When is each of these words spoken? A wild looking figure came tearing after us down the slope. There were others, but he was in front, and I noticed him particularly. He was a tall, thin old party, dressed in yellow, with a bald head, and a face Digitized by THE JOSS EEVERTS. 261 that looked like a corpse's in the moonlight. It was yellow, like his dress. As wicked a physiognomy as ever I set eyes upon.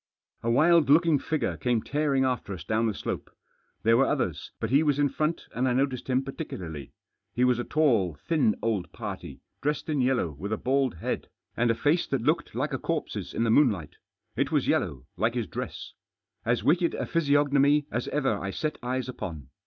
A 0.41 0.49
wild 0.49 0.89
looking 0.89 1.19
figure 1.19 1.57
came 1.57 1.83
tearing 1.83 2.25
after 2.25 2.55
us 2.55 2.63
down 2.63 2.87
the 2.87 2.93
slope. 2.95 3.29
There 3.83 3.95
were 3.97 4.07
others, 4.07 4.49
but 4.59 4.71
he 4.71 4.81
was 4.81 4.97
in 4.97 5.09
front, 5.09 5.45
and 5.53 5.69
I 5.69 5.73
noticed 5.73 6.09
him 6.09 6.23
particularly. 6.23 6.91
He 7.35 7.43
was 7.43 7.59
a 7.59 7.63
tall, 7.63 8.15
thin 8.15 8.55
old 8.63 8.91
party, 8.91 9.41
dressed 9.61 9.89
in 9.89 10.01
yellow, 10.01 10.31
with 10.31 10.51
a 10.51 10.57
bald 10.57 10.95
head, 10.95 11.27
and 11.55 11.69
a 11.69 11.75
face 11.75 12.07
Digitized 12.07 12.09
by 12.13 12.17
THE 12.17 12.23
JOSS 12.23 12.23
EEVERTS. 12.23 12.23
261 12.23 12.23
that 12.23 12.25
looked 12.51 12.55
like 12.55 12.73
a 12.73 12.79
corpse's 12.79 13.33
in 13.35 13.43
the 13.43 13.51
moonlight. 13.51 13.95
It 14.35 14.51
was 14.51 14.67
yellow, 14.67 15.05
like 15.17 15.35
his 15.35 15.45
dress. 15.45 15.93
As 16.45 16.63
wicked 16.63 16.95
a 16.95 17.05
physiognomy 17.05 17.85
as 17.91 18.07
ever 18.07 18.39
I 18.39 18.49
set 18.49 18.79
eyes 18.81 19.07
upon. 19.07 19.49